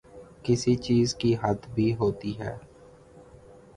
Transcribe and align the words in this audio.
کسی 0.43 0.73
چیز 0.75 1.15
کی 1.15 1.33
حد 1.41 1.67
بھی 1.73 1.93
ہوتی 1.95 2.33
ہے۔ 2.39 2.55